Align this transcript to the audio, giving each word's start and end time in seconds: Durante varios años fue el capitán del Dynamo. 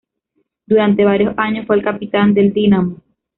Durante 0.65 1.05
varios 1.05 1.37
años 1.37 1.67
fue 1.67 1.75
el 1.75 1.83
capitán 1.83 2.33
del 2.33 2.51
Dynamo. 2.53 3.01